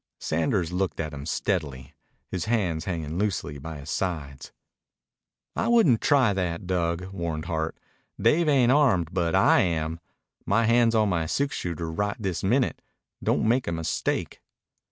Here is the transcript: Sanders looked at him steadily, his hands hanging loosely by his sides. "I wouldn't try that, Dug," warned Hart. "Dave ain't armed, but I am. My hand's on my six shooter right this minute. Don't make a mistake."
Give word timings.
Sanders 0.19 0.71
looked 0.71 0.99
at 0.99 1.13
him 1.13 1.27
steadily, 1.27 1.93
his 2.31 2.45
hands 2.45 2.85
hanging 2.85 3.19
loosely 3.19 3.59
by 3.59 3.77
his 3.77 3.91
sides. 3.91 4.51
"I 5.55 5.67
wouldn't 5.67 6.01
try 6.01 6.33
that, 6.33 6.65
Dug," 6.65 7.05
warned 7.13 7.45
Hart. 7.45 7.77
"Dave 8.19 8.49
ain't 8.49 8.71
armed, 8.71 9.09
but 9.11 9.35
I 9.35 9.59
am. 9.59 9.99
My 10.43 10.65
hand's 10.65 10.95
on 10.95 11.09
my 11.09 11.27
six 11.27 11.55
shooter 11.55 11.91
right 11.91 12.17
this 12.19 12.43
minute. 12.43 12.81
Don't 13.23 13.47
make 13.47 13.67
a 13.67 13.71
mistake." 13.71 14.41